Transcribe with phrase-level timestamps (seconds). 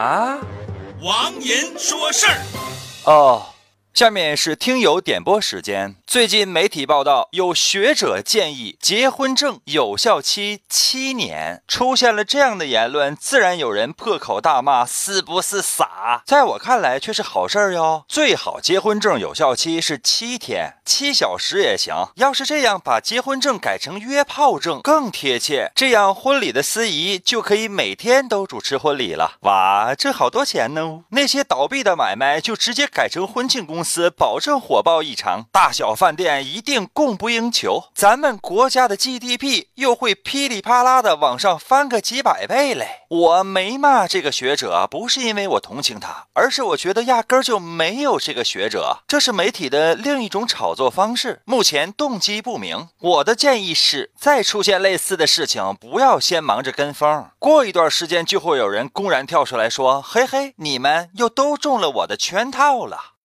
[0.00, 0.38] 啊？
[1.02, 2.38] 王银说事儿。
[3.04, 3.49] 哦。
[3.92, 5.96] 下面是听友点播时间。
[6.06, 11.62] 最近媒体报道，有学者建议结婚证有效期七年。
[11.66, 18.04] 出现了这样的言论，自然有人破口大骂：“是不是傻？”在我看来，却是好事儿哟。
[18.08, 21.94] 最好结婚证有效期是七天，七小时也行。
[22.14, 29.36] 要是这样，把结婚证改成约炮证更贴切，这样婚礼的司仪就可以每天都主持婚礼了。
[29.40, 31.02] 哇，这好多钱呢！
[31.10, 33.79] 那些倒闭的买卖就直接改成婚庆公。
[33.80, 43.06] 公司保证火爆异常，大小饭店一定供不应求，咱们国家的 GDP 又会噼里啪啦的往上翻个几百倍嘞！
[43.08, 52.88] 我没骂这个学者，不是因为我同情他，而是我觉得压根儿就没有这个学者，这是媒体的另一种炒作方式，目前动机不明。
[53.00, 63.12] 我的建议是，再出现类似的事情，不要先忙着跟风，过一段时间就会有人公然跳出来说：“嘿嘿，你们又都中了我的圈套了。”